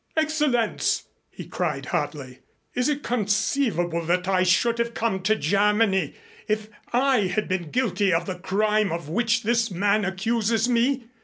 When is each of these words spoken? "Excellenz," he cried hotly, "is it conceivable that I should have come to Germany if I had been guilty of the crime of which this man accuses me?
"Excellenz," 0.17 1.03
he 1.29 1.45
cried 1.45 1.85
hotly, 1.85 2.39
"is 2.73 2.89
it 2.89 3.03
conceivable 3.03 4.03
that 4.03 4.27
I 4.27 4.41
should 4.41 4.79
have 4.79 4.95
come 4.95 5.21
to 5.21 5.35
Germany 5.35 6.15
if 6.47 6.69
I 6.91 7.27
had 7.27 7.47
been 7.47 7.69
guilty 7.69 8.11
of 8.11 8.25
the 8.25 8.39
crime 8.39 8.91
of 8.91 9.09
which 9.09 9.43
this 9.43 9.69
man 9.69 10.03
accuses 10.03 10.67
me? 10.67 11.03